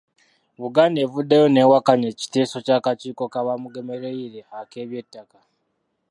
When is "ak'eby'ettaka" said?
4.59-5.39